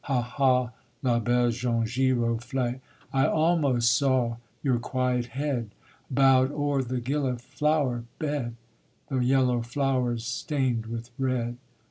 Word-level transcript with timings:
Hah! 0.05 0.23
hah! 0.23 0.71
la 1.03 1.19
belle 1.19 1.51
jaune 1.51 1.85
giroflée. 1.85 2.79
I 3.13 3.27
almost 3.27 3.95
saw 3.95 4.37
your 4.63 4.79
quiet 4.79 5.27
head 5.27 5.75
Bow'd 6.09 6.51
o'er 6.51 6.81
the 6.81 6.99
gilliflower 6.99 8.05
bed, 8.17 8.55
The 9.09 9.19
yellow 9.19 9.61
flowers 9.61 10.25
stain'd 10.25 10.87
with 10.87 11.11
red. 11.19 11.57